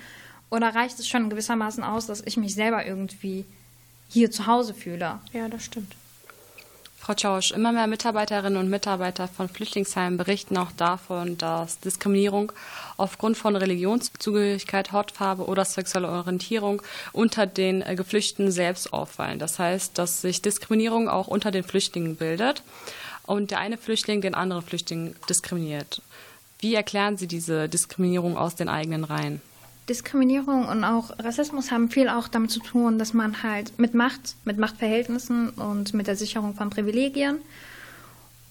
[0.51, 3.45] Oder reicht es schon gewissermaßen aus, dass ich mich selber irgendwie
[4.09, 5.19] hier zu Hause fühle?
[5.33, 5.95] Ja, das stimmt.
[7.14, 12.53] Tschausch, immer mehr Mitarbeiterinnen und Mitarbeiter von Flüchtlingsheimen berichten auch davon, dass Diskriminierung
[12.96, 19.38] aufgrund von Religionszugehörigkeit, Hautfarbe oder sexueller Orientierung unter den äh, Geflüchteten selbst auffallen.
[19.38, 22.62] Das heißt, dass sich Diskriminierung auch unter den Flüchtlingen bildet
[23.25, 26.03] und der eine Flüchtling den anderen Flüchtling diskriminiert.
[26.59, 29.40] Wie erklären Sie diese Diskriminierung aus den eigenen Reihen?
[29.88, 34.37] Diskriminierung und auch Rassismus haben viel auch damit zu tun, dass man halt mit Macht,
[34.45, 37.38] mit Machtverhältnissen und mit der Sicherung von Privilegien.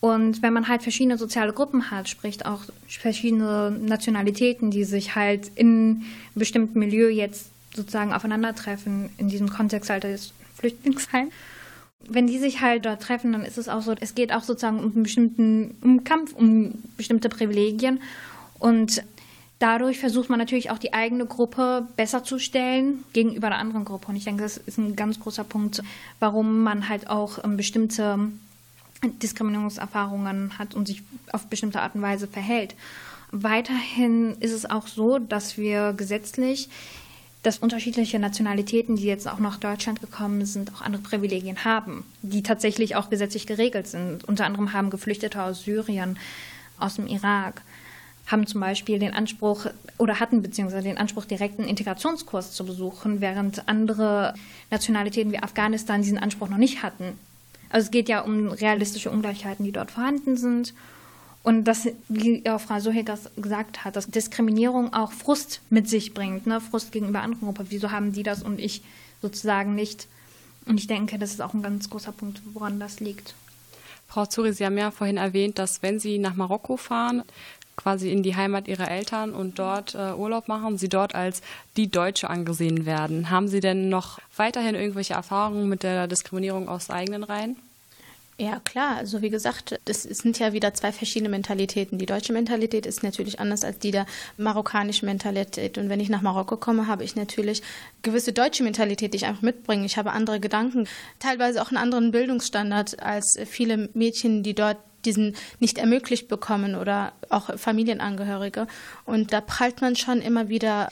[0.01, 5.51] Und wenn man halt verschiedene soziale Gruppen hat, sprich auch verschiedene Nationalitäten, die sich halt
[5.55, 6.03] in
[6.35, 11.33] bestimmten Milieu jetzt sozusagen aufeinandertreffen, in diesem Kontext halt des Flüchtlingsheims,
[12.07, 14.79] wenn die sich halt dort treffen, dann ist es auch so, es geht auch sozusagen
[14.79, 17.99] um einen bestimmten um Kampf um bestimmte Privilegien.
[18.57, 19.03] Und
[19.59, 24.07] Dadurch versucht man natürlich auch die eigene Gruppe besser zu stellen gegenüber der anderen Gruppe.
[24.07, 25.83] Und ich denke, das ist ein ganz großer Punkt,
[26.19, 28.29] warum man halt auch ähm, bestimmte
[29.03, 32.73] Diskriminierungserfahrungen hat und sich auf bestimmte Art und Weise verhält.
[33.31, 36.69] Weiterhin ist es auch so, dass wir gesetzlich,
[37.43, 42.43] dass unterschiedliche Nationalitäten, die jetzt auch nach Deutschland gekommen sind, auch andere Privilegien haben, die
[42.43, 44.23] tatsächlich auch gesetzlich geregelt sind.
[44.23, 46.17] Unter anderem haben Geflüchtete aus Syrien,
[46.79, 47.61] aus dem Irak,
[48.29, 49.65] haben zum Beispiel den Anspruch
[49.97, 54.35] oder hatten beziehungsweise den Anspruch, direkten Integrationskurs zu besuchen, während andere
[54.69, 57.17] Nationalitäten wie Afghanistan diesen Anspruch noch nicht hatten.
[57.69, 60.73] Also es geht ja um realistische Ungleichheiten, die dort vorhanden sind.
[61.41, 66.45] Und das, wie auch Frau Sohegers gesagt hat, dass Diskriminierung auch Frust mit sich bringt,
[66.45, 66.59] ne?
[66.59, 67.67] Frust gegenüber anderen Gruppen.
[67.69, 68.81] Wieso haben die das und ich
[69.21, 70.07] sozusagen nicht?
[70.65, 73.33] Und ich denke, das ist auch ein ganz großer Punkt, woran das liegt.
[74.07, 77.23] Frau Zuri, Sie haben ja vorhin erwähnt, dass wenn Sie nach Marokko fahren,
[77.79, 81.41] quasi in die Heimat ihrer Eltern und dort äh, Urlaub machen, sie dort als
[81.77, 83.29] die Deutsche angesehen werden.
[83.29, 87.55] Haben Sie denn noch weiterhin irgendwelche Erfahrungen mit der Diskriminierung aus eigenen Reihen?
[88.37, 88.95] Ja, klar.
[88.95, 91.97] Also wie gesagt, es sind ja wieder zwei verschiedene Mentalitäten.
[91.97, 94.05] Die deutsche Mentalität ist natürlich anders als die der
[94.37, 95.77] marokkanischen Mentalität.
[95.77, 97.61] Und wenn ich nach Marokko komme, habe ich natürlich
[98.01, 99.85] gewisse deutsche Mentalität, die ich einfach mitbringe.
[99.85, 100.87] Ich habe andere Gedanken,
[101.19, 107.13] teilweise auch einen anderen Bildungsstandard als viele Mädchen, die dort diesen nicht ermöglicht bekommen oder
[107.29, 108.67] auch Familienangehörige.
[109.05, 110.89] Und da prallt man schon immer wieder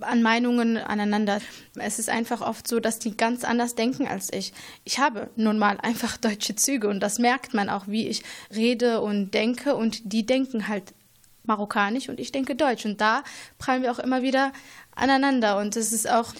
[0.00, 1.40] an Meinungen aneinander.
[1.76, 4.52] Es ist einfach oft so, dass die ganz anders denken als ich.
[4.84, 8.22] Ich habe nun mal einfach deutsche Züge und das merkt man auch, wie ich
[8.54, 10.94] rede und denke und die denken halt
[11.44, 13.22] marokkanisch und ich denke deutsch und da
[13.58, 14.52] prallen wir auch immer wieder
[14.94, 16.34] aneinander und es ist auch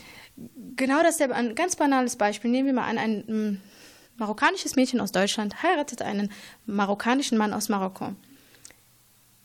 [0.74, 2.50] genau dasselbe, ein ganz banales Beispiel.
[2.50, 3.62] Nehmen wir mal an, ein
[4.18, 6.30] marokkanisches Mädchen aus Deutschland heiratet einen
[6.66, 8.14] marokkanischen Mann aus Marokko.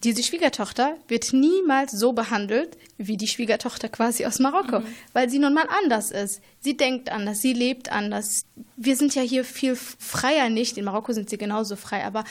[0.04, 4.86] Diese Schwiegertochter wird niemals so behandelt wie die Schwiegertochter quasi aus Marokko, mhm.
[5.14, 6.42] weil sie nun mal anders ist.
[6.60, 8.46] Sie denkt anders, sie lebt anders.
[8.78, 10.78] Wir sind ja hier viel freier nicht.
[10.78, 12.24] In Marokko sind sie genauso frei, aber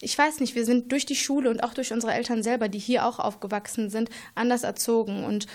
[0.00, 2.78] ich weiß nicht, wir sind durch die Schule und auch durch unsere Eltern selber, die
[2.78, 5.24] hier auch aufgewachsen sind, anders erzogen.
[5.24, 5.46] Und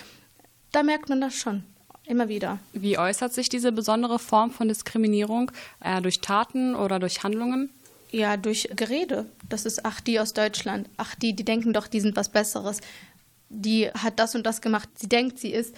[0.71, 1.63] da merkt man das schon.
[2.05, 2.59] Immer wieder.
[2.73, 5.51] Wie äußert sich diese besondere Form von Diskriminierung?
[5.79, 7.69] Äh, durch Taten oder durch Handlungen?
[8.11, 9.25] Ja, durch Gerede.
[9.47, 10.89] Das ist, ach, die aus Deutschland.
[10.97, 12.81] Ach, die, die denken doch, die sind was Besseres.
[13.49, 14.89] Die hat das und das gemacht.
[14.95, 15.75] Sie denkt, sie ist,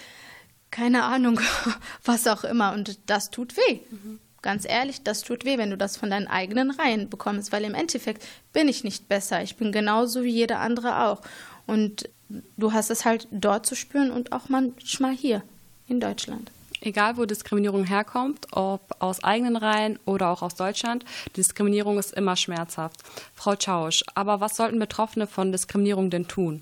[0.70, 1.40] keine Ahnung,
[2.04, 2.72] was auch immer.
[2.72, 3.80] Und das tut weh.
[3.90, 4.18] Mhm.
[4.42, 7.74] Ganz ehrlich, das tut weh, wenn du das von deinen eigenen Reihen bekommst, weil im
[7.74, 9.42] Endeffekt bin ich nicht besser.
[9.42, 11.22] Ich bin genauso wie jeder andere auch.
[11.66, 12.10] Und
[12.56, 15.42] du hast es halt dort zu spüren und auch manchmal hier
[15.88, 16.50] in Deutschland.
[16.80, 22.36] Egal, wo Diskriminierung herkommt, ob aus eigenen Reihen oder auch aus Deutschland, Diskriminierung ist immer
[22.36, 23.02] schmerzhaft.
[23.34, 26.60] Frau Tschausch, aber was sollten Betroffene von Diskriminierung denn tun?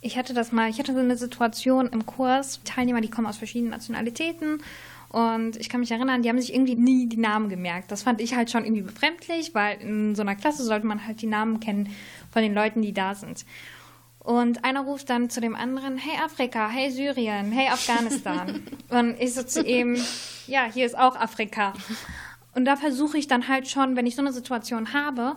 [0.00, 3.36] Ich hatte das mal, ich hatte so eine Situation im Kurs, Teilnehmer, die kommen aus
[3.36, 4.60] verschiedenen Nationalitäten
[5.10, 7.92] und ich kann mich erinnern, die haben sich irgendwie nie die Namen gemerkt.
[7.92, 11.20] Das fand ich halt schon irgendwie befremdlich, weil in so einer Klasse sollte man halt
[11.20, 11.94] die Namen kennen
[12.32, 13.44] von den Leuten, die da sind.
[14.20, 18.62] Und einer ruft dann zu dem anderen, hey Afrika, hey Syrien, hey Afghanistan.
[18.90, 19.96] und ich so zu ihm,
[20.46, 21.72] ja, hier ist auch Afrika.
[22.54, 25.36] Und da versuche ich dann halt schon, wenn ich so eine Situation habe,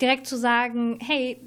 [0.00, 1.38] direkt zu sagen, hey,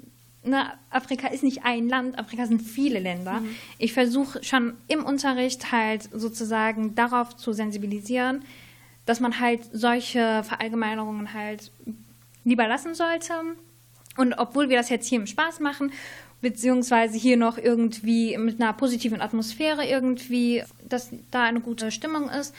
[0.44, 3.40] ne, Afrika ist nicht ein Land, Afrika sind viele Länder.
[3.40, 3.56] Mhm.
[3.78, 8.44] Ich versuche schon im Unterricht halt sozusagen darauf zu sensibilisieren,
[9.04, 11.72] dass man halt solche Verallgemeinerungen halt
[12.44, 13.32] lieber lassen sollte.
[14.16, 15.92] Und obwohl wir das jetzt hier im Spaß machen
[16.40, 22.54] beziehungsweise hier noch irgendwie mit einer positiven Atmosphäre irgendwie, dass da eine gute Stimmung ist,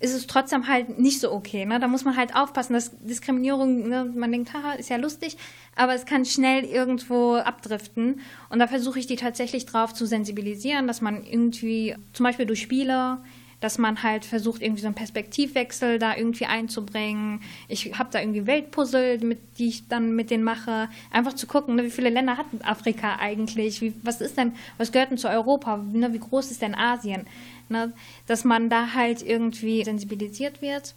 [0.00, 1.66] ist es trotzdem halt nicht so okay.
[1.66, 1.80] Ne?
[1.80, 5.36] Da muss man halt aufpassen, dass Diskriminierung, ne, man denkt, haha, ist ja lustig,
[5.74, 8.20] aber es kann schnell irgendwo abdriften.
[8.48, 12.62] Und da versuche ich die tatsächlich drauf zu sensibilisieren, dass man irgendwie, zum Beispiel durch
[12.62, 13.18] Spiele,
[13.60, 17.40] dass man halt versucht, irgendwie so einen Perspektivwechsel da irgendwie einzubringen.
[17.66, 20.88] Ich habe da irgendwie Weltpuzzle, mit, die ich dann mit denen mache.
[21.10, 23.80] Einfach zu gucken, ne, wie viele Länder hat Afrika eigentlich?
[23.80, 25.76] Wie, was ist denn, was gehört denn zu Europa?
[25.76, 27.26] Ne, wie groß ist denn Asien?
[27.68, 27.92] Ne,
[28.26, 30.94] dass man da halt irgendwie sensibilisiert wird.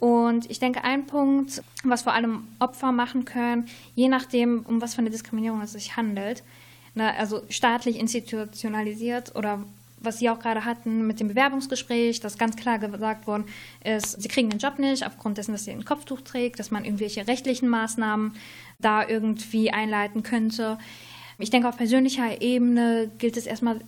[0.00, 4.94] Und ich denke, ein Punkt, was vor allem Opfer machen können, je nachdem, um was
[4.94, 6.42] für eine Diskriminierung es sich handelt,
[6.96, 9.64] ne, also staatlich institutionalisiert oder
[10.04, 13.44] was Sie auch gerade hatten mit dem Bewerbungsgespräch, dass ganz klar gesagt worden
[13.84, 16.84] ist, Sie kriegen den Job nicht aufgrund dessen, dass Sie ein Kopftuch trägt, dass man
[16.84, 18.34] irgendwelche rechtlichen Maßnahmen
[18.78, 20.78] da irgendwie einleiten könnte.
[21.38, 23.80] Ich denke, auf persönlicher Ebene gilt es erstmal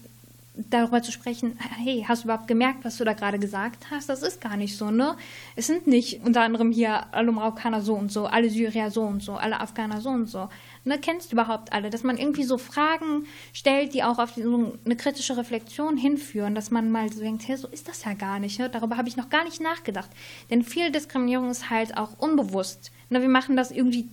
[0.56, 4.08] darüber zu sprechen, hey, hast du überhaupt gemerkt, was du da gerade gesagt hast?
[4.08, 5.16] Das ist gar nicht so, ne?
[5.56, 9.22] Es sind nicht unter anderem hier alle Marokkaner so und so, alle Syrier so und
[9.22, 10.48] so, alle Afghaner so und so.
[10.86, 11.88] Ne, kennst du überhaupt alle?
[11.88, 16.70] Dass man irgendwie so Fragen stellt, die auch auf so eine kritische Reflexion hinführen, dass
[16.70, 18.58] man mal so denkt, hey, so ist das ja gar nicht.
[18.58, 18.68] Ne?
[18.68, 20.10] Darüber habe ich noch gar nicht nachgedacht.
[20.50, 22.92] Denn viel Diskriminierung ist halt auch unbewusst.
[23.08, 24.08] Ne, wir machen das irgendwie,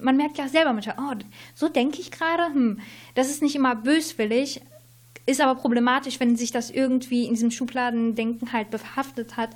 [0.00, 1.18] man merkt ja selber manchmal, oh,
[1.56, 2.44] so denke ich gerade.
[2.54, 2.78] Hm.
[3.16, 4.60] Das ist nicht immer böswillig,
[5.26, 9.50] ist aber problematisch, wenn sich das irgendwie in diesem Schubladendenken halt behaftet hat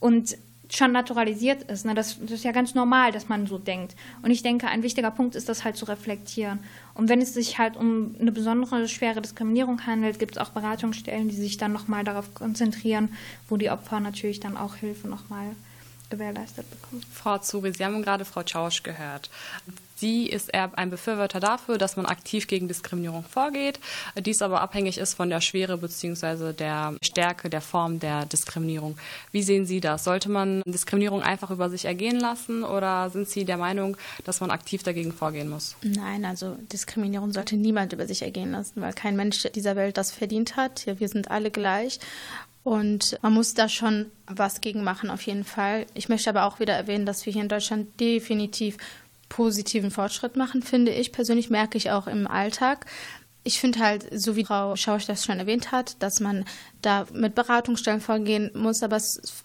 [0.00, 0.36] und
[0.72, 1.84] schon naturalisiert ist.
[1.84, 1.94] Ne?
[1.94, 3.94] Das, das, ist ja ganz normal, dass man so denkt.
[4.22, 6.60] Und ich denke, ein wichtiger Punkt ist, das halt zu reflektieren.
[6.94, 11.28] Und wenn es sich halt um eine besondere schwere Diskriminierung handelt, gibt es auch Beratungsstellen,
[11.28, 13.10] die sich dann nochmal darauf konzentrieren,
[13.48, 15.54] wo die Opfer natürlich dann auch Hilfe nochmal
[16.14, 17.02] gewährleistet bekommen.
[17.12, 19.30] Frau Zuri, Sie haben gerade Frau Tschausch gehört.
[19.96, 23.78] Sie ist eher ein Befürworter dafür, dass man aktiv gegen Diskriminierung vorgeht,
[24.16, 26.52] dies aber abhängig ist von der Schwere bzw.
[26.52, 28.98] der Stärke der Form der Diskriminierung.
[29.30, 30.04] Wie sehen Sie das?
[30.04, 34.50] Sollte man Diskriminierung einfach über sich ergehen lassen oder sind Sie der Meinung, dass man
[34.50, 35.76] aktiv dagegen vorgehen muss?
[35.82, 40.10] Nein, also Diskriminierung sollte niemand über sich ergehen lassen, weil kein Mensch dieser Welt das
[40.10, 40.84] verdient hat.
[40.86, 42.00] Ja, wir sind alle gleich
[42.64, 45.84] und man muss da schon was gegen machen, auf jeden Fall.
[45.92, 48.78] Ich möchte aber auch wieder erwähnen, dass wir hier in Deutschland definitiv
[49.28, 51.12] positiven Fortschritt machen, finde ich.
[51.12, 52.86] Persönlich merke ich auch im Alltag.
[53.42, 56.46] Ich finde halt, so wie Frau Schausch das schon erwähnt hat, dass man
[56.80, 58.82] da mit Beratungsstellen vorgehen muss.
[58.82, 59.44] Aber es,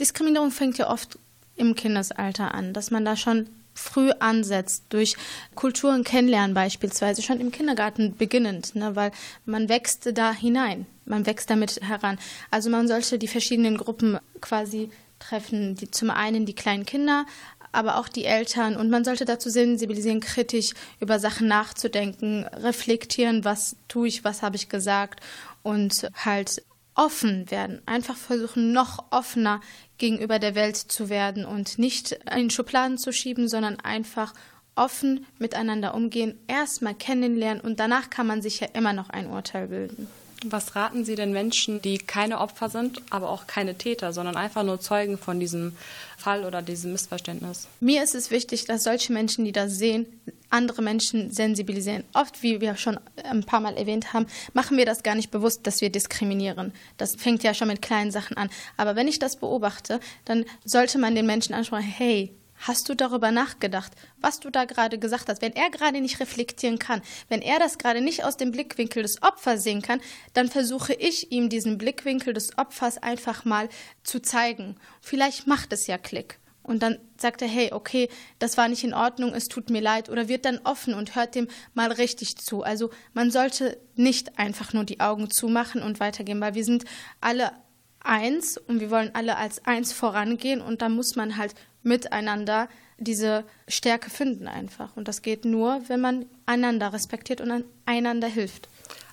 [0.00, 1.16] Diskriminierung fängt ja oft
[1.54, 5.16] im Kindesalter an, dass man da schon früh ansetzt, durch
[5.54, 9.12] Kulturen kennenlernen beispielsweise, schon im Kindergarten beginnend, ne, weil
[9.44, 12.18] man wächst da hinein, man wächst damit heran.
[12.50, 17.26] Also man sollte die verschiedenen Gruppen quasi treffen, die, zum einen die kleinen Kinder,
[17.72, 18.76] aber auch die Eltern.
[18.76, 24.56] Und man sollte dazu sensibilisieren, kritisch über Sachen nachzudenken, reflektieren, was tue ich, was habe
[24.56, 25.20] ich gesagt
[25.62, 26.62] und halt
[26.98, 27.80] offen werden.
[27.86, 29.60] Einfach versuchen, noch offener
[29.98, 34.34] gegenüber der Welt zu werden und nicht in Schubladen zu schieben, sondern einfach
[34.74, 39.68] offen miteinander umgehen, erstmal kennenlernen und danach kann man sich ja immer noch ein Urteil
[39.68, 40.08] bilden.
[40.44, 44.62] Was raten Sie den Menschen, die keine Opfer sind, aber auch keine Täter, sondern einfach
[44.62, 45.76] nur Zeugen von diesem
[46.16, 47.66] Fall oder diesem Missverständnis?
[47.80, 50.06] Mir ist es wichtig, dass solche Menschen, die das sehen,
[50.50, 52.04] andere Menschen sensibilisieren.
[52.12, 55.66] Oft, wie wir schon ein paar Mal erwähnt haben, machen wir das gar nicht bewusst,
[55.66, 56.72] dass wir diskriminieren.
[56.96, 58.48] Das fängt ja schon mit kleinen Sachen an.
[58.76, 63.30] Aber wenn ich das beobachte, dann sollte man den Menschen ansprechen, hey, Hast du darüber
[63.30, 65.42] nachgedacht, was du da gerade gesagt hast?
[65.42, 69.22] Wenn er gerade nicht reflektieren kann, wenn er das gerade nicht aus dem Blickwinkel des
[69.22, 70.00] Opfers sehen kann,
[70.34, 73.68] dann versuche ich ihm diesen Blickwinkel des Opfers einfach mal
[74.02, 74.76] zu zeigen.
[75.00, 76.38] Vielleicht macht es ja Klick.
[76.68, 80.10] Und dann sagt er, hey, okay, das war nicht in Ordnung, es tut mir leid.
[80.10, 82.62] Oder wird dann offen und hört dem mal richtig zu.
[82.62, 86.84] Also man sollte nicht einfach nur die Augen zumachen und weitergehen, weil wir sind
[87.22, 87.52] alle
[88.00, 93.44] eins und wir wollen alle als eins vorangehen und da muss man halt miteinander diese
[93.68, 94.96] Stärke finden einfach.
[94.96, 98.68] Und das geht nur, wenn man einander respektiert und einander hilft.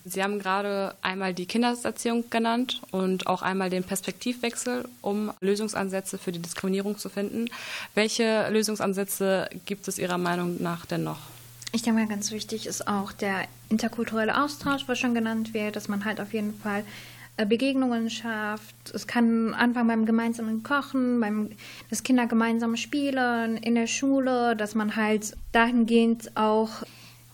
[0.08, 6.32] Sie haben gerade einmal die Kindeserziehung genannt und auch einmal den Perspektivwechsel, um Lösungsansätze für
[6.32, 7.50] die Diskriminierung zu finden.
[7.96, 11.18] Welche Lösungsansätze gibt es Ihrer Meinung nach denn noch?
[11.72, 15.88] Ich denke mal, ganz wichtig ist auch der interkulturelle Austausch, was schon genannt wird, dass
[15.88, 16.86] man halt auf jeden Fall
[17.44, 18.76] Begegnungen schafft.
[18.94, 21.50] Es kann anfangen beim gemeinsamen Kochen, beim
[21.90, 26.84] das Kinder gemeinsam spielen, in der Schule, dass man halt dahingehend auch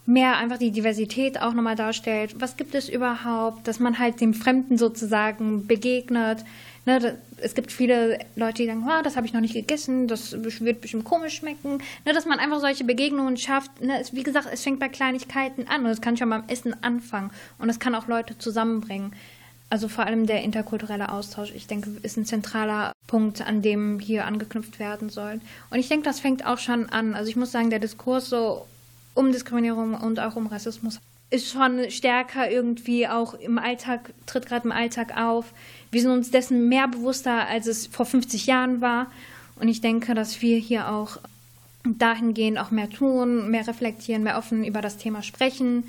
[0.06, 2.36] mehr einfach die Diversität auch nochmal darstellt.
[2.40, 6.44] Was gibt es überhaupt, dass man halt dem Fremden sozusagen begegnet.
[6.88, 10.32] Ne, es gibt viele Leute, die sagen, oh, das habe ich noch nicht gegessen, das
[10.44, 11.78] wird bestimmt komisch schmecken.
[12.06, 13.82] Ne, dass man einfach solche Begegnungen schafft.
[13.82, 16.76] Ne, es, wie gesagt, es fängt bei Kleinigkeiten an und es kann schon beim Essen
[16.84, 17.30] anfangen
[17.60, 19.14] und es kann auch Leute zusammenbringen.
[19.72, 24.26] Also vor allem der interkulturelle Austausch, ich denke, ist ein zentraler Punkt, an dem hier
[24.26, 25.40] angeknüpft werden soll.
[25.70, 27.14] Und ich denke, das fängt auch schon an.
[27.14, 28.66] Also ich muss sagen, der Diskurs so
[29.14, 31.00] um Diskriminierung und auch um Rassismus
[31.30, 35.54] ist schon stärker irgendwie auch im Alltag, tritt gerade im Alltag auf.
[35.90, 39.10] Wir sind uns dessen mehr bewusster, als es vor 50 Jahren war.
[39.56, 41.18] Und ich denke, dass wir hier auch
[41.86, 45.86] dahingehend auch mehr tun, mehr reflektieren, mehr offen über das Thema sprechen.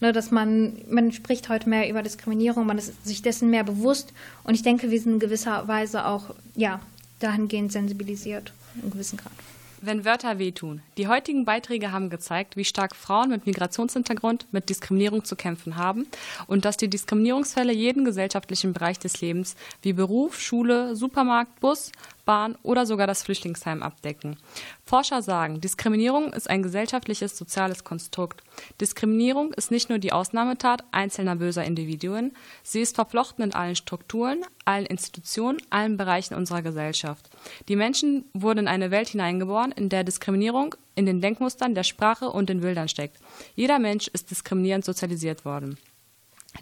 [0.00, 4.12] Ne, dass man, man spricht heute mehr über Diskriminierung, man ist sich dessen mehr bewusst.
[4.44, 6.80] Und ich denke, wir sind in gewisser Weise auch ja,
[7.18, 9.32] dahingehend sensibilisiert, in gewissem Grad.
[9.80, 10.82] Wenn Wörter wehtun.
[10.96, 16.06] Die heutigen Beiträge haben gezeigt, wie stark Frauen mit Migrationshintergrund mit Diskriminierung zu kämpfen haben
[16.48, 21.92] und dass die Diskriminierungsfälle jeden gesellschaftlichen Bereich des Lebens wie Beruf, Schule, Supermarkt, Bus,
[22.28, 24.36] Bahn oder sogar das Flüchtlingsheim abdecken.
[24.84, 28.42] Forscher sagen, Diskriminierung ist ein gesellschaftliches soziales Konstrukt.
[28.82, 34.44] Diskriminierung ist nicht nur die Ausnahmetat einzelner böser Individuen, sie ist verflochten in allen Strukturen,
[34.66, 37.30] allen Institutionen, allen Bereichen unserer Gesellschaft.
[37.66, 42.28] Die Menschen wurden in eine Welt hineingeboren, in der Diskriminierung in den Denkmustern der Sprache
[42.28, 43.16] und den Bildern steckt.
[43.54, 45.78] Jeder Mensch ist diskriminierend sozialisiert worden.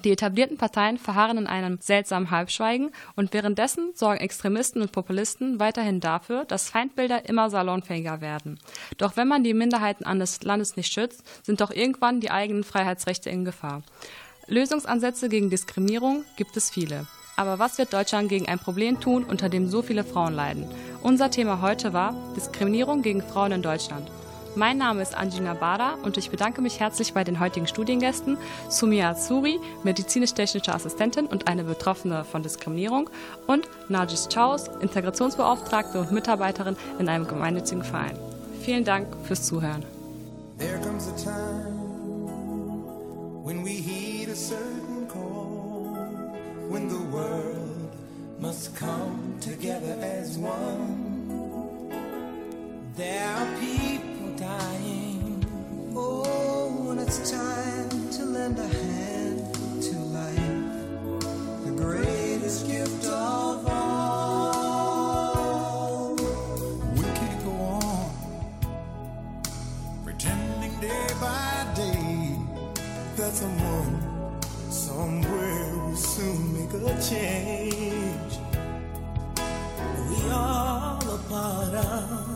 [0.05, 6.01] Die etablierten Parteien verharren in einem seltsamen Halbschweigen und währenddessen sorgen Extremisten und Populisten weiterhin
[6.01, 8.59] dafür, dass Feindbilder immer salonfähiger werden.
[8.99, 13.31] Doch wenn man die Minderheiten eines Landes nicht schützt, sind doch irgendwann die eigenen Freiheitsrechte
[13.31, 13.83] in Gefahr.
[14.49, 17.07] Lösungsansätze gegen Diskriminierung gibt es viele.
[17.37, 20.67] Aber was wird Deutschland gegen ein Problem tun, unter dem so viele Frauen leiden?
[21.03, 24.11] Unser Thema heute war Diskriminierung gegen Frauen in Deutschland.
[24.57, 28.39] Mein Name ist Anjina Bada und ich bedanke mich herzlich bei den heutigen Studiengästen
[28.71, 33.11] Sumia Azuri, medizinisch-technische Assistentin und eine Betroffene von Diskriminierung
[33.47, 38.17] und Najis Chaus, Integrationsbeauftragte und Mitarbeiterin in einem gemeinnützigen Verein.
[38.63, 39.85] Vielen Dank fürs Zuhören.
[40.57, 41.77] There comes a time
[43.45, 45.99] when we heed a certain call,
[46.71, 47.93] when the world
[48.41, 51.05] must come together as one.
[52.97, 55.45] There are people dying.
[55.97, 60.63] Oh, when it's time to lend a hand to life,
[61.65, 64.57] the greatest gift of all.
[66.17, 68.11] We can't go on
[70.05, 72.37] pretending day by day
[73.17, 78.39] that someone somewhere will soon make a change.
[80.11, 82.36] We all a part of